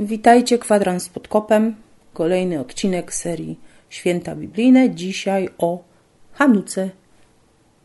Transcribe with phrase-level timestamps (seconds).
[0.00, 1.76] Witajcie, kwadrans pod kopem.
[2.12, 3.58] Kolejny odcinek serii
[3.90, 4.90] Święta Biblijne.
[4.90, 5.84] Dzisiaj o
[6.32, 6.90] Hanuce.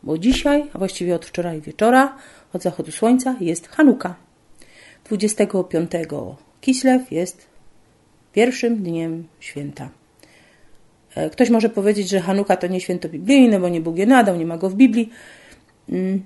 [0.02, 2.16] Bo dzisiaj, a właściwie od wczoraj wieczora,
[2.52, 4.14] od zachodu słońca, jest Hanuka.
[5.04, 5.90] 25
[6.60, 7.46] Kislew jest
[8.32, 9.88] pierwszym dniem święta.
[11.14, 14.36] E, ktoś może powiedzieć, że Hanuka to nie święto biblijne, bo nie Bóg je nadał,
[14.36, 15.10] nie ma go w Biblii.
[15.88, 16.22] Mm.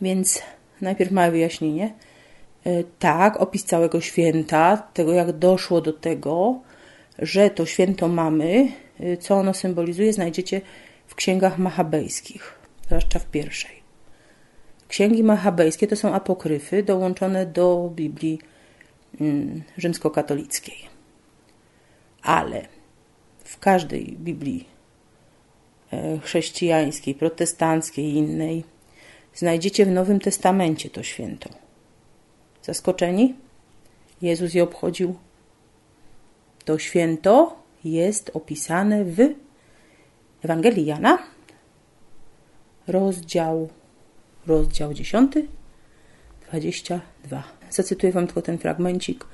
[0.00, 0.42] Więc
[0.80, 1.94] najpierw małe wyjaśnienie.
[2.66, 6.60] E, tak, opis całego święta, tego jak doszło do tego,
[7.18, 10.60] że to święto mamy, e, co ono symbolizuje, znajdziecie
[11.06, 13.82] w księgach machabejskich, zwłaszcza w pierwszej.
[14.88, 18.38] Księgi machabejskie to są apokryfy dołączone do Biblii
[19.20, 20.76] mm, rzymskokatolickiej.
[22.22, 22.66] Ale
[23.44, 24.68] w każdej Biblii
[25.92, 28.64] e, chrześcijańskiej, protestanckiej, innej,
[29.34, 31.65] znajdziecie w Nowym Testamencie to święto.
[32.66, 33.34] Zaskoczeni?
[34.22, 35.14] Jezus je obchodził.
[36.64, 39.18] To święto jest opisane w
[40.42, 41.18] Ewangelii Jana,
[42.86, 43.68] rozdział,
[44.46, 45.32] rozdział 10,
[46.50, 47.42] 22.
[47.70, 49.24] Zacytuję Wam tylko ten fragmencik.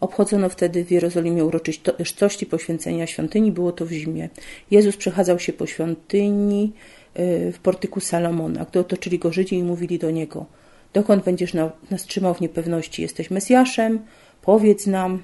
[0.00, 4.28] Obchodzono wtedy w Jerozolimie uroczystości poświęcenia świątyni, było to w zimie.
[4.70, 6.72] Jezus przechadzał się po świątyni
[7.18, 10.46] y, w portyku Salomona, gdy otoczyli go Żydzi i mówili do niego–
[10.92, 11.54] Dokąd będziesz
[11.90, 13.02] nas trzymał w niepewności?
[13.02, 14.06] Jesteś Mesjaszem?
[14.42, 15.22] Powiedz nam.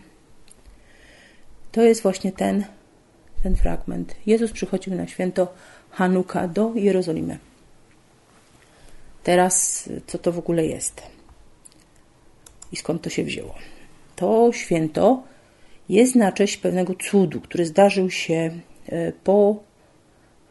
[1.73, 2.65] To jest właśnie ten,
[3.43, 4.15] ten fragment.
[4.27, 5.55] Jezus przychodził na święto
[5.91, 7.39] Hanuka do Jerozolimy.
[9.23, 11.03] Teraz, co to w ogóle jest?
[12.73, 13.55] I skąd to się wzięło?
[14.17, 15.23] To święto
[15.89, 19.56] jest na cześć pewnego cudu, który zdarzył się e, po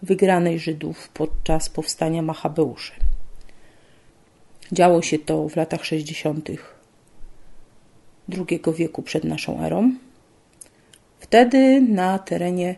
[0.01, 3.06] wygranej Żydów podczas powstania Machabeuszy.
[4.71, 6.49] Działo się to w latach 60.
[8.29, 9.91] II wieku przed naszą erą.
[11.19, 12.75] Wtedy na terenie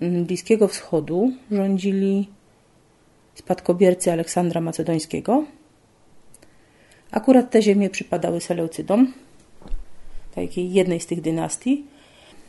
[0.00, 2.28] mm, Bliskiego Wschodu rządzili
[3.34, 5.44] spadkobiercy Aleksandra Macedońskiego.
[7.10, 9.12] Akurat te ziemie przypadały Seleucydom,
[10.34, 11.84] takiej jednej z tych dynastii.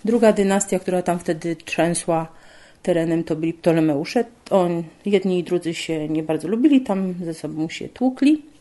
[0.06, 2.28] Druga dynastia, która tam wtedy trzęsła
[2.84, 4.25] terenem, to byli Ptolemeusze.
[4.52, 8.55] On, jedni i drudzy się nie bardzo lubili, tam ze sobą się tłukli.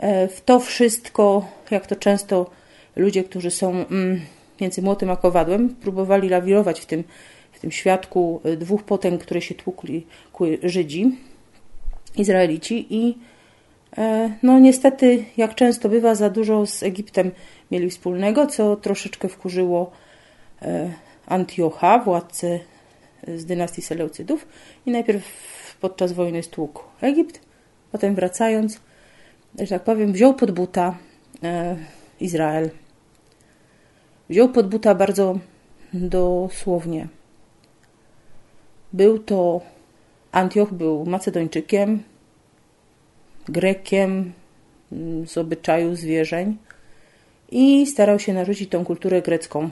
[0.00, 2.50] E, w to wszystko, jak to często
[2.96, 4.20] ludzie, którzy są mm,
[4.60, 7.04] między młotem a kowadłem, próbowali lawirować w tym,
[7.52, 10.06] w tym świadku e, dwóch potęg, które się tłukli
[10.62, 11.18] Żydzi,
[12.16, 13.18] Izraelici i
[13.98, 17.30] e, no niestety, jak często bywa, za dużo z Egiptem
[17.70, 19.90] mieli wspólnego, co troszeczkę wkurzyło
[21.26, 22.58] Antiocha, władcę
[23.36, 24.46] z dynastii Seleucydów
[24.86, 25.24] i najpierw
[25.80, 27.40] podczas wojny stłukł Egipt,
[27.92, 28.80] potem wracając
[29.58, 30.98] że tak powiem, wziął pod buta
[31.42, 31.76] e,
[32.20, 32.70] Izrael.
[34.30, 35.38] Wziął pod buta bardzo
[35.92, 37.08] dosłownie.
[38.92, 39.60] Był to
[40.32, 42.02] Antioch był Macedończykiem,
[43.48, 44.32] Grekiem
[44.92, 46.56] mm, z obyczaju zwierzeń
[47.50, 49.70] i starał się narzucić tą kulturę grecką.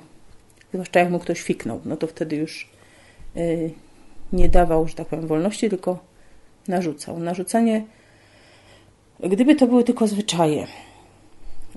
[0.73, 2.71] Zwłaszcza jak mu ktoś fiknął, no to wtedy już
[3.37, 3.71] y,
[4.33, 5.99] nie dawał, że tak powiem, wolności, tylko
[6.69, 7.19] narzucał.
[7.19, 7.85] Narzucanie
[9.21, 10.67] Gdyby to były tylko zwyczaje,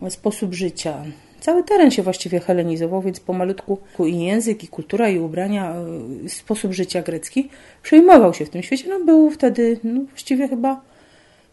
[0.10, 1.04] sposób życia,
[1.42, 5.74] cały teren się właściwie helenizował, więc pomalutku i język, i kultura, i ubrania,
[6.26, 7.50] e, sposób życia grecki
[7.84, 8.90] przejmował się w tym świecie.
[8.90, 10.82] No, był wtedy no, właściwie chyba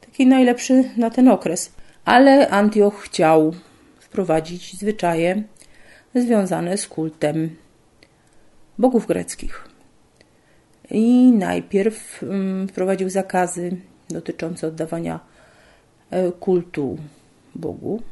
[0.00, 1.73] taki najlepszy na ten okres.
[2.05, 3.52] Ale Antioch chciał
[4.00, 5.43] wprowadzić zwyczaje
[6.14, 7.56] związane z kultem
[8.79, 9.69] bogów greckich.
[10.91, 13.76] I najpierw mm, wprowadził zakazy
[14.11, 15.20] dotyczące oddawania
[16.40, 16.99] kultu
[17.55, 18.02] Bogu.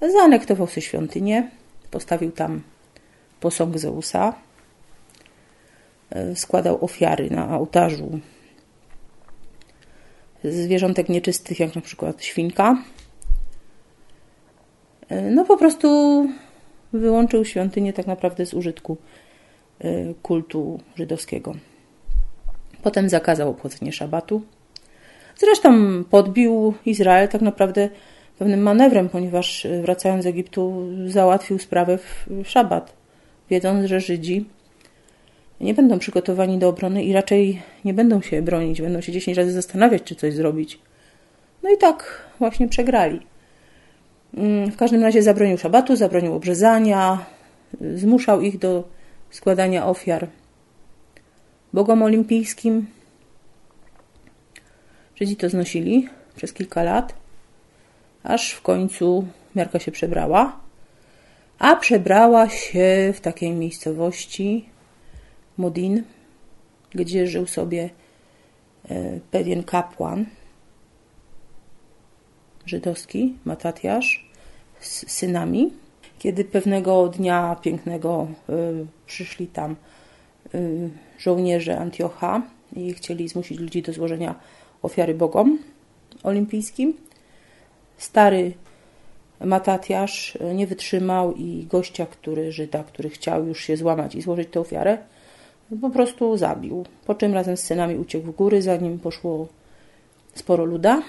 [0.00, 1.50] Zaanektował sobie świątynię,
[1.90, 2.62] postawił tam
[3.40, 4.34] posąg Zeusa,
[6.10, 8.20] e, składał ofiary na ołtarzu
[10.44, 12.84] zwierzątek nieczystych, jak na przykład świnka.
[15.08, 15.88] E, no po prostu
[16.92, 18.96] wyłączył świątynię tak naprawdę z użytku
[20.22, 21.54] kultu żydowskiego.
[22.82, 24.42] Potem zakazał obchodzenia szabatu.
[25.36, 27.88] Zresztą podbił Izrael tak naprawdę
[28.42, 32.92] pewnym manewrem, ponieważ e, wracając z Egiptu załatwił sprawę w szabat,
[33.50, 34.44] wiedząc, że Żydzi
[35.60, 39.52] nie będą przygotowani do obrony i raczej nie będą się bronić, będą się 10 razy
[39.52, 40.78] zastanawiać, czy coś zrobić.
[41.62, 43.20] No i tak właśnie przegrali.
[44.36, 47.24] Mm, w każdym razie zabronił szabatu, zabronił obrzezania,
[47.94, 48.84] zmuszał ich do
[49.30, 50.28] składania ofiar
[51.72, 52.86] bogom olimpijskim,
[55.22, 57.14] Żydzi to znosili przez kilka lat,
[58.22, 60.60] aż w końcu miarka się przebrała
[61.58, 64.68] a przebrała się w takiej miejscowości
[65.58, 66.04] Modin,
[66.90, 67.90] gdzie żył sobie
[68.88, 70.26] e, pewien kapłan
[72.66, 74.30] żydowski, Matatiasz,
[74.80, 75.72] z synami.
[76.18, 79.76] Kiedy pewnego dnia pięknego y, przyszli tam
[80.54, 82.42] y, żołnierze Antiocha
[82.76, 84.34] i chcieli zmusić ludzi do złożenia
[84.82, 85.58] ofiary bogom
[86.22, 86.94] olimpijskim,
[87.96, 88.52] stary
[89.44, 94.60] Matatiasz nie wytrzymał i gościa, który Żyda, który chciał już się złamać i złożyć tę
[94.60, 94.98] ofiarę,
[95.80, 96.84] po prostu zabił.
[97.06, 99.48] Po czym razem z synami uciekł w góry, zanim poszło
[100.34, 101.02] sporo luda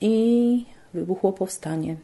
[0.00, 0.64] i
[0.94, 1.96] wybuchło powstanie.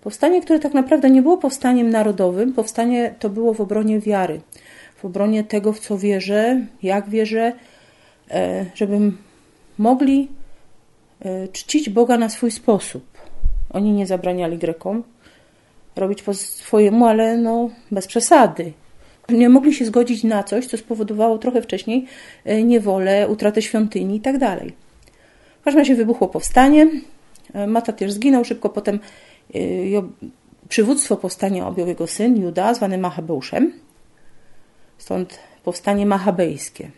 [0.00, 4.40] Powstanie, które tak naprawdę nie było powstaniem narodowym, powstanie to było w obronie wiary,
[4.96, 7.52] w obronie tego, w co wierzę, jak wierzę, e,
[8.74, 9.12] żeby
[9.78, 10.28] mogli
[11.20, 13.04] e, czcić Boga na swój sposób.
[13.70, 15.02] Oni nie zabraniali Grekom
[15.96, 18.72] robić po swojemu, ale no, bez przesady.
[19.28, 22.06] Nie mogli się zgodzić na coś, co spowodowało trochę wcześniej
[22.44, 24.38] e, niewolę, utratę świątyni itd.
[24.38, 24.68] Tak
[25.60, 26.90] w każdym razie wybuchło powstanie.
[27.66, 29.00] Matatiasz zginął szybko potem
[30.68, 33.72] przywództwo powstania objął jego syn Juda, zwany Machabeuszem.
[34.98, 36.90] Stąd powstanie machabejskie.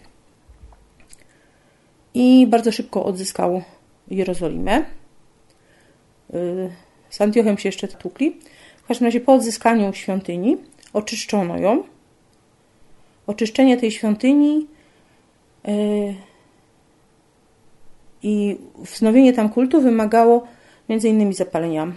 [2.15, 3.63] I bardzo szybko odzyskał
[4.11, 4.85] Jerozolimę.
[6.35, 6.71] Y,
[7.11, 8.37] z Antiochem się jeszcze tłukli.
[8.83, 10.57] W każdym razie po odzyskaniu świątyni
[10.93, 11.83] oczyszczono ją.
[13.27, 14.67] Oczyszczenie tej świątyni
[15.69, 16.15] y,
[18.23, 20.47] i wznowienie tam kultu wymagało
[20.89, 21.93] innymi zapalenia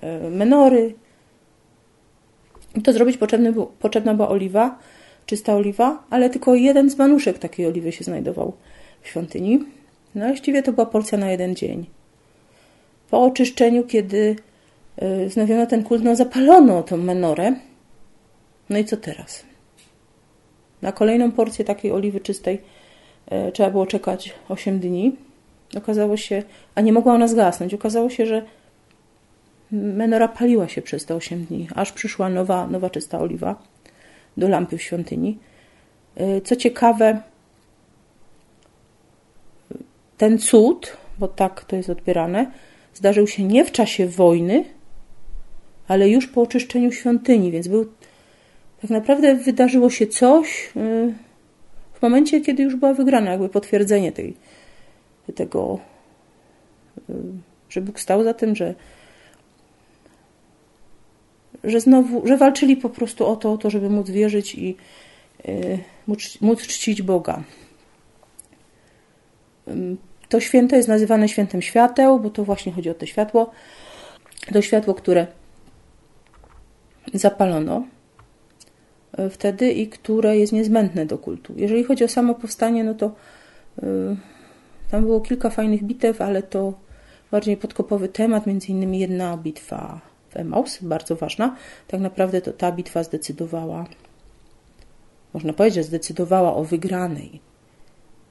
[0.00, 0.94] E, menory.
[2.74, 3.16] I to zrobić
[3.78, 4.78] potrzebna była oliwa,
[5.26, 8.52] czysta oliwa, ale tylko jeden z manuszek takiej oliwy się znajdował
[9.02, 9.64] świątyni.
[10.14, 11.86] No właściwie to była porcja na jeden dzień.
[13.10, 14.36] Po oczyszczeniu, kiedy
[14.96, 17.54] e, znowiono ten kult, no zapalono tą menorę.
[18.70, 19.44] No i co teraz?
[20.82, 22.60] Na kolejną porcję takiej oliwy czystej
[23.26, 25.16] e, trzeba było czekać 8 dni.
[25.76, 26.42] Okazało się,
[26.74, 27.74] a nie mogła ona zgasnąć.
[27.74, 28.42] Okazało się, że
[29.72, 33.62] menora paliła się przez te 8 dni, aż przyszła nowa, nowa czysta oliwa
[34.36, 35.38] do lampy w świątyni.
[36.20, 37.22] Y, co ciekawe,
[40.18, 42.50] ten cud, bo tak to jest odbierane,
[42.94, 44.64] zdarzył się nie w czasie wojny,
[45.88, 47.86] ale już po oczyszczeniu świątyni, więc był
[48.82, 51.14] tak naprawdę wydarzyło się coś y,
[51.92, 54.34] w momencie, kiedy już była wygrana, jakby potwierdzenie tej,
[55.34, 55.78] tego,
[57.10, 57.14] y,
[57.68, 58.74] że Bóg stał za tym, że
[61.64, 64.76] że znowu, że walczyli po prostu o to, o to żeby móc wierzyć i
[65.44, 67.42] yy, móc, móc czcić Boga.
[70.28, 73.50] To święto jest nazywane świętem świateł, bo to właśnie chodzi o to światło.
[74.52, 75.26] To światło, które
[77.14, 77.86] zapalono
[79.18, 81.52] y, wtedy i które jest niezbędne do kultu.
[81.56, 83.14] Jeżeli chodzi o samo powstanie, no to
[83.82, 84.16] yy,
[84.90, 86.74] tam było kilka fajnych bitew, ale to
[87.30, 90.00] bardziej podkopowy temat, między innymi jedna bitwa
[90.30, 91.56] w Emaus, bardzo ważna.
[91.88, 93.86] Tak naprawdę to ta bitwa zdecydowała,
[95.34, 97.51] można powiedzieć, zdecydowała o wygranej.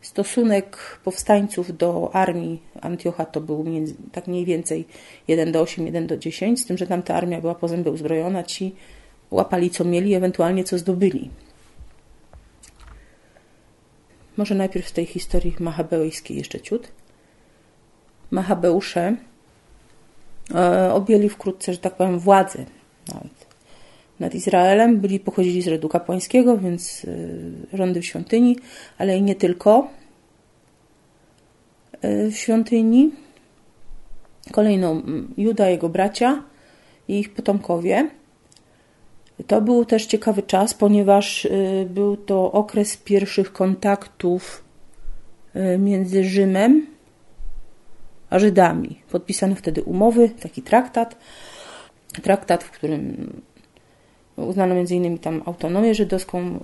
[0.02, 4.88] Stosunek powstańców do armii Antiocha to był między, tak mniej więcej
[5.28, 8.44] 1 do 8, 1 do 10, z tym, że tamta armia była po zęby uzbrojona,
[8.44, 8.76] ci
[9.32, 11.30] łapali co mieli, ewentualnie co zdobyli.
[14.38, 16.92] Może najpierw z tej historii machabeuskiej jeszcze ciut.
[18.32, 19.16] Machabeusze
[20.56, 22.66] E, objęli wkrótce, że tak powiem, władzę
[24.22, 25.00] nad Izraelem.
[25.00, 27.06] Byli, pochodzili z rodu kapłańskiego, więc
[27.74, 28.58] e, rządy w świątyni,
[28.98, 29.88] ale i nie tylko
[32.02, 33.12] e, w świątyni.
[34.52, 35.02] Kolejno
[35.38, 36.44] Juda, jego bracia
[37.08, 38.10] i ich potomkowie.
[39.48, 41.48] To był też ciekawy czas, ponieważ
[41.90, 44.64] był to okres pierwszych kontaktów
[45.80, 46.88] między Rzymem
[48.30, 49.02] a Żydami.
[49.12, 51.18] Podpisano wtedy umowy, taki traktat,
[52.22, 53.32] traktat, w którym
[54.48, 56.60] uznano innymi tam autonomię żydowską.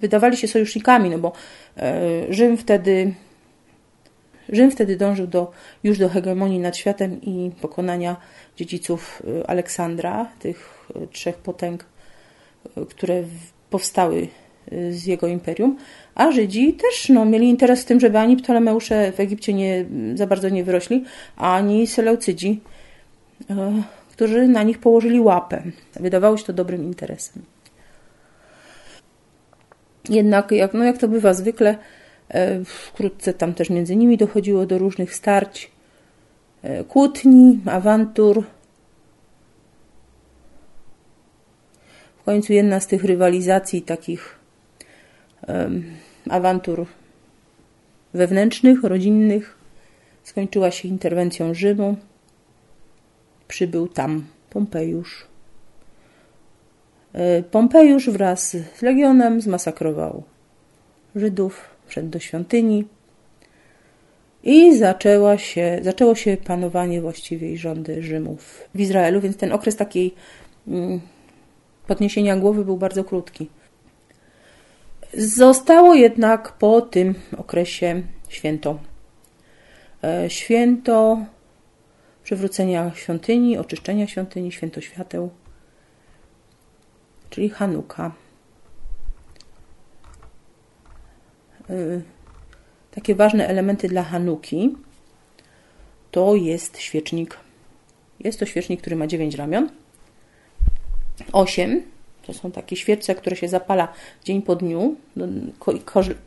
[0.00, 1.32] Wydawali się sojusznikami, no bo
[1.76, 3.12] e, Rzym wtedy
[4.48, 5.50] Rzym wtedy dążył do,
[5.84, 8.16] już do hegemonii nad światem i pokonania
[8.56, 11.84] dziedziców e, Aleksandra, tych e, trzech potęg,
[12.88, 13.22] które
[13.70, 14.28] powstały
[14.90, 15.76] z jego imperium,
[16.14, 19.84] a Żydzi też no, mieli interes w tym, żeby ani Ptolemeusze w Egipcie nie,
[20.14, 21.04] za bardzo nie wyrośli,
[21.36, 22.60] ani Seleucydzi,
[24.16, 25.62] którzy na nich położyli łapę.
[26.00, 27.42] Wydawało się to dobrym interesem.
[30.08, 31.78] Jednak, jak, no, jak to bywa zwykle,
[32.28, 35.70] e, wkrótce tam też między nimi dochodziło do różnych starć,
[36.62, 38.44] e, kłótni, awantur.
[42.24, 44.38] końcu jedna z tych rywalizacji, takich
[46.30, 46.86] awantur
[48.14, 49.58] wewnętrznych, rodzinnych,
[50.24, 51.96] skończyła się interwencją Rzymu.
[53.48, 55.26] Przybył tam Pompejusz.
[57.12, 60.22] E, Pompejusz wraz z legionem zmasakrował
[61.16, 62.84] Żydów, wszedł do świątyni
[64.42, 70.14] i zaczęła się, zaczęło się panowanie właściwie rządy Rzymów w Izraelu, więc ten okres takiej
[70.68, 71.00] mm,
[71.86, 73.48] podniesienia głowy był bardzo krótki.
[75.14, 78.78] Zostało jednak po tym okresie święto.
[80.04, 81.26] E, święto
[82.26, 85.30] przywrócenia świątyni, oczyszczenia świątyni, święto świateł,
[87.30, 88.14] czyli Hanuka.
[91.70, 91.74] E,
[92.90, 94.76] takie ważne elementy dla Hanuki
[96.10, 97.36] to jest świecznik.
[98.20, 99.70] Jest to świecznik, który ma 9 ramion.
[101.32, 101.82] 8
[102.26, 103.88] to są takie świece, które się zapala
[104.24, 104.96] dzień po dniu,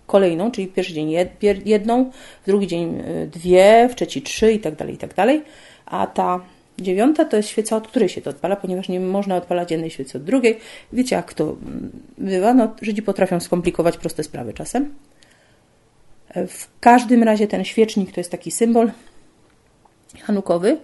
[0.08, 1.12] kolejną, czyli pierwszy dzień
[1.66, 2.12] jedną,
[2.44, 5.42] w drugi dzień y, dwie, w trzeci trzy i tak dalej, i tak dalej.
[5.90, 6.40] A ta
[6.80, 10.18] dziewiąta to jest świeca, od której się to odpala, ponieważ nie można odpalać jednej świecy
[10.18, 10.60] od drugiej.
[10.94, 11.56] Wiecie, jak to
[12.18, 12.54] bywa?
[12.54, 14.94] No, Żydzi potrafią skomplikować proste sprawy czasem.
[16.36, 18.92] W każdym razie ten świecznik to jest taki symbol
[20.22, 20.78] hanukowy.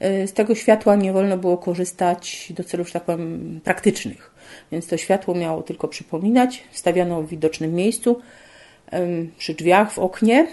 [0.00, 4.30] Z tego światła nie wolno było korzystać do celów, że tak powiem, praktycznych.
[4.72, 6.64] Więc to światło miało tylko przypominać.
[6.72, 8.20] Stawiano w widocznym miejscu,
[9.38, 10.46] przy drzwiach, w oknie.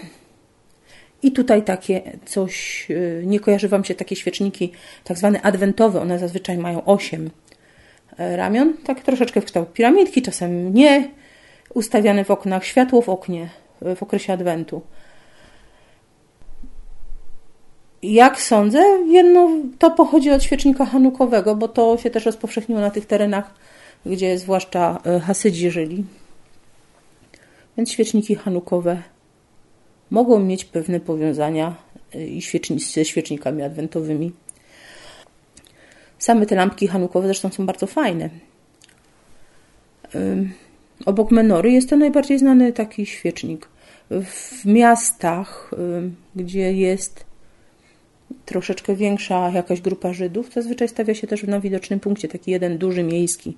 [1.22, 4.72] I tutaj takie coś, y, nie kojarzy Wam się takie świeczniki,
[5.04, 7.30] tak zwane adwentowe, one zazwyczaj mają 8
[8.18, 11.08] e, ramion, tak troszeczkę w kształt piramidki, czasem nie,
[11.74, 13.48] ustawiane w oknach, światło w oknie,
[13.96, 14.82] w okresie Adwentu.
[18.02, 23.06] Jak sądzę, jedno to pochodzi od świecznika hanukowego, bo to się też rozpowszechniło na tych
[23.06, 23.54] terenach,
[24.06, 26.04] gdzie zwłaszcza e, Hasydzi żyli.
[27.76, 29.02] Więc świeczniki hanukowe
[30.12, 31.74] mogą mieć pewne powiązania
[32.14, 32.42] e, i
[32.94, 34.32] ze świecznikami adwentowymi.
[36.18, 38.30] Same te lampki hanukowe zresztą są bardzo fajne.
[41.06, 43.68] Obok menory jest to najbardziej znany taki świecznik
[44.10, 45.70] w miastach,
[46.36, 47.24] gdzie jest
[48.46, 53.02] troszeczkę większa jakaś grupa Żydów, zazwyczaj stawia się też na widocznym punkcie taki jeden duży
[53.02, 53.56] miejski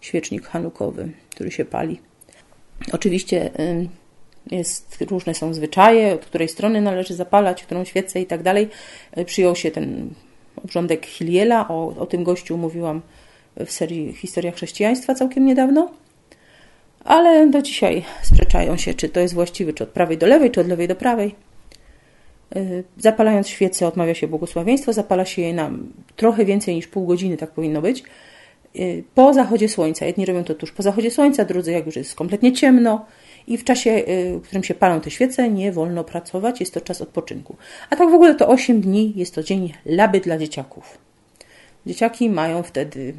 [0.00, 2.00] świecznik hanukowy, który się pali.
[2.92, 3.50] Oczywiście
[4.50, 8.68] jest, różne są zwyczaje, od której strony należy zapalać, którą świecę i tak dalej.
[9.18, 10.10] Y, przyjął się ten
[10.64, 13.02] obrządek Hiliela, o, o tym gościu mówiłam
[13.66, 15.90] w serii Historia chrześcijaństwa całkiem niedawno
[17.06, 20.60] ale do dzisiaj sprzeczają się, czy to jest właściwe, czy od prawej do lewej, czy
[20.60, 21.34] od lewej do prawej.
[22.56, 25.70] Y, zapalając świecę odmawia się błogosławieństwo, zapala się je na
[26.16, 28.02] trochę więcej niż pół godziny, tak powinno być.
[28.76, 32.14] Y, po zachodzie słońca, jedni robią to tuż po zachodzie słońca, drudzy jak już jest
[32.14, 33.06] kompletnie ciemno
[33.46, 36.80] i w czasie, y, w którym się palą te świece, nie wolno pracować, jest to
[36.80, 37.56] czas odpoczynku.
[37.90, 40.98] A tak w ogóle to 8 dni, jest to dzień laby dla dzieciaków.
[41.86, 43.14] Dzieciaki mają wtedy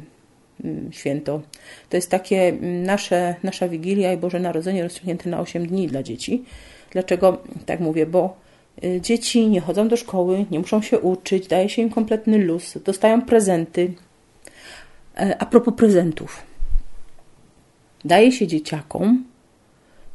[0.64, 1.40] Mm, święto.
[1.88, 6.02] To jest takie mm, nasze, nasza Wigilia i Boże Narodzenie rozciągnięte na 8 dni dla
[6.02, 6.44] dzieci.
[6.90, 8.06] Dlaczego tak mówię?
[8.06, 8.36] Bo
[8.84, 12.78] y, dzieci nie chodzą do szkoły, nie muszą się uczyć, daje się im kompletny luz,
[12.84, 13.92] dostają prezenty.
[15.16, 16.42] E, a propos prezentów.
[18.04, 19.24] Daje się dzieciakom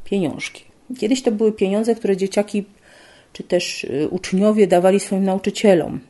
[0.04, 0.64] pieniążki.
[0.98, 2.64] Kiedyś to były pieniądze, które dzieciaki
[3.32, 6.00] czy też y, uczniowie dawali swoim nauczycielom.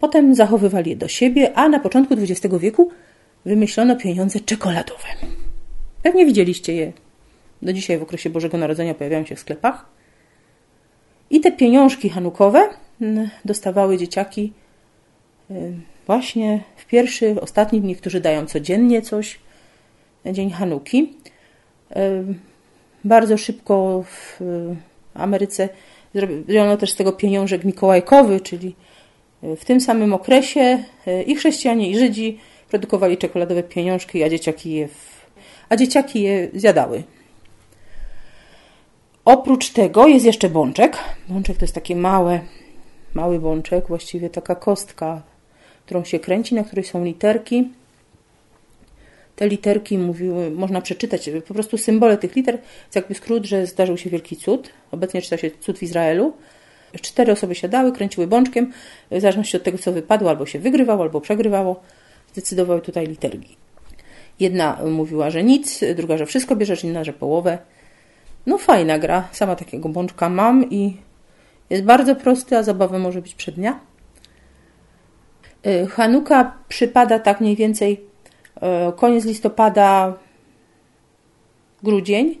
[0.00, 2.90] Potem zachowywali je do siebie, a na początku XX wieku
[3.44, 5.04] wymyślono pieniądze czekoladowe.
[6.02, 6.92] Pewnie widzieliście je.
[7.62, 9.86] Do dzisiaj w okresie Bożego Narodzenia pojawiają się w sklepach.
[11.30, 12.68] I te pieniążki hanukowe
[13.00, 14.52] mm, dostawały dzieciaki
[15.50, 15.72] y,
[16.06, 19.38] właśnie w pierwszy, w ostatni, niektórzy dają codziennie coś,
[20.32, 21.14] dzień Hanuki.
[23.04, 24.40] Y, bardzo szybko w
[25.14, 25.68] Ameryce
[26.14, 28.74] zrobiono też z tego pieniążek mikołajkowy, czyli
[29.42, 32.38] w tym samym okresie y, i chrześcijanie, i Żydzi
[32.70, 35.26] produkowali czekoladowe pieniążki, a dzieciaki je, w...
[35.68, 37.02] a dzieciaki je zjadały.
[39.24, 40.98] Oprócz tego jest jeszcze bączek.
[41.28, 42.40] Bączek to jest takie małe,
[43.14, 45.22] mały bączek, właściwie taka kostka,
[45.86, 47.68] którą się kręci, na której są literki.
[49.40, 52.54] Te literki mówiły, można przeczytać po prostu symbole tych liter.
[52.54, 54.70] Jest jakby skrót, że zdarzył się wielki cud.
[54.90, 56.32] Obecnie czyta się cud w Izraelu.
[57.00, 58.72] Cztery osoby siadały, kręciły bączkiem,
[59.10, 61.80] w zależności od tego, co wypadło, albo się wygrywało, albo przegrywało
[62.32, 63.56] zdecydowały tutaj litergi.
[64.40, 67.58] Jedna mówiła, że nic, druga, że wszystko bierzesz, inna, że połowę.
[68.46, 70.96] No fajna gra, sama takiego bączka mam i
[71.70, 73.80] jest bardzo prosty, a zabawa może być przednia.
[75.66, 78.09] Y, Hanuka przypada tak mniej więcej
[78.96, 80.14] koniec listopada,
[81.82, 82.38] grudzień.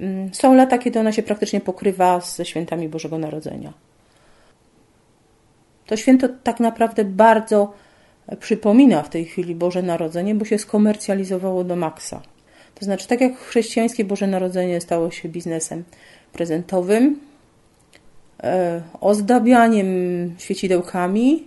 [0.00, 3.72] Mm, są lata, kiedy ona się praktycznie pokrywa ze świętami Bożego Narodzenia.
[5.86, 7.72] To święto tak naprawdę bardzo
[8.40, 12.22] przypomina w tej chwili Boże Narodzenie, bo się skomercjalizowało do maksa.
[12.74, 15.84] To znaczy, tak jak chrześcijańskie Boże Narodzenie stało się biznesem
[16.32, 17.20] prezentowym,
[18.42, 19.86] e, ozdabianiem
[20.38, 21.46] świecidełkami.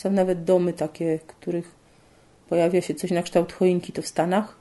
[0.00, 1.74] Są nawet domy takie, w których
[2.48, 4.56] pojawia się coś na kształt choinki, to w Stanach.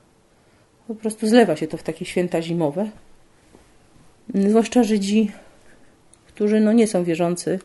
[0.87, 2.89] Po prostu zlewa się to w takie święta zimowe.
[4.33, 5.31] Zwłaszcza Żydzi,
[6.27, 7.59] którzy no nie są wierzący,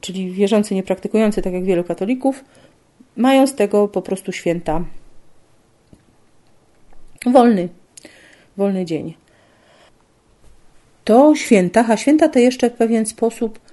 [0.00, 2.44] czyli wierzący niepraktykujący, tak jak wielu katolików,
[3.16, 4.84] mają z tego po prostu święta
[7.26, 7.68] wolny,
[8.56, 9.14] wolny dzień.
[11.04, 13.63] To święta, a święta te jeszcze w pewien sposób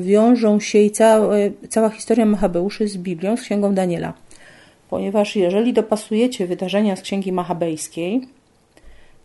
[0.00, 1.34] wiążą się i cała,
[1.68, 4.12] cała historia Machabeuszy z Biblią, z Księgą Daniela.
[4.90, 8.28] Ponieważ jeżeli dopasujecie wydarzenia z Księgi Machabejskiej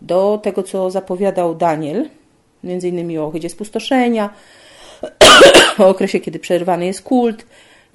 [0.02, 2.10] do tego, co zapowiadał Daniel,
[2.64, 4.30] między innymi o ohydzie spustoszenia,
[5.80, 7.46] o okresie, kiedy przerwany jest kult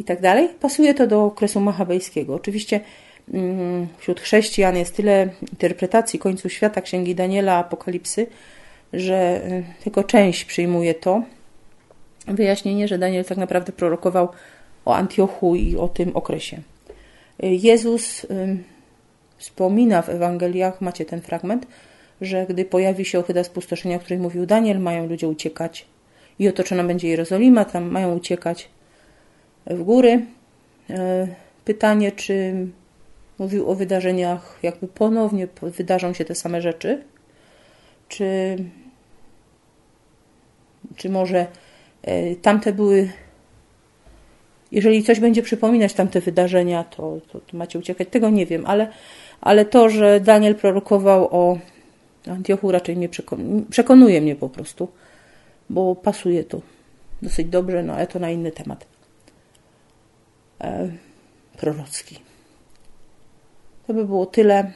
[0.01, 2.35] i tak dalej, pasuje to do okresu machabejskiego.
[2.35, 2.81] Oczywiście
[3.35, 8.27] mm, wśród chrześcijan jest tyle interpretacji końcu świata, Księgi Daniela, Apokalipsy,
[8.93, 11.23] że y, tylko część przyjmuje to.
[12.27, 14.29] Wyjaśnienie, że Daniel tak naprawdę prorokował
[14.85, 16.61] o Antiochu i o tym okresie.
[17.43, 18.27] Jezus
[19.37, 21.67] wspomina w Ewangeliach, macie ten fragment,
[22.21, 25.87] że gdy pojawi się ohyda spustoszenia, o której mówił Daniel, mają ludzie uciekać
[26.39, 28.69] i otoczona będzie Jerozolima, tam mają uciekać
[29.67, 30.27] w góry.
[30.91, 31.29] E,
[31.65, 32.67] pytanie, czy
[33.39, 37.03] mówił o wydarzeniach, jakby ponownie wydarzą się te same rzeczy,
[38.09, 38.57] czy,
[40.97, 41.47] czy może
[42.43, 43.11] tamte były.
[44.73, 48.09] Jeżeli coś będzie przypominać tamte wydarzenia, to, to, to macie uciekać.
[48.09, 48.89] Tego nie wiem, ale,
[49.41, 51.59] ale to, że Daniel prorokował o
[52.31, 53.09] Antiochu raczej mnie
[53.71, 54.89] przekonuje mnie po prostu,
[55.71, 56.61] bo pasuje to
[57.23, 58.87] dosyć dobrze, no ale to na inny temat.
[60.61, 60.89] E,
[61.57, 62.19] prorocki.
[63.87, 64.73] To by było tyle.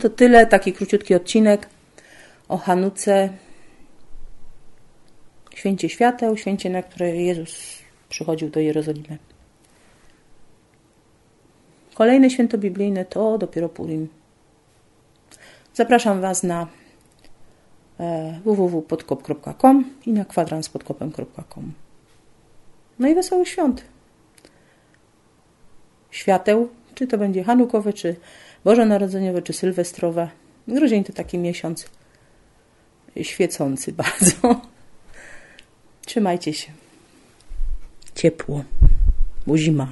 [0.00, 1.68] To tyle, taki króciutki odcinek
[2.48, 3.28] o Hanuce,
[5.54, 9.18] święcie świateł, święcie, na które Jezus przychodził do Jerozolimy.
[11.94, 14.08] Kolejne święto biblijne to dopiero Purim.
[15.74, 16.66] Zapraszam Was na
[18.00, 21.72] e, www.podkop.com i na kwadranspodkopem.com.
[22.98, 23.84] No i wesołych świąt.
[26.10, 28.16] Świateł, czy to będzie hanukowe, czy
[28.64, 30.28] bożonarodzeniowe, czy sylwestrowe.
[30.68, 31.90] Grudzień to taki miesiąc
[33.22, 34.73] świecący bardzo.
[36.05, 36.71] Trzymajcie się.
[38.15, 38.63] Ciepło,
[39.47, 39.87] bo zima.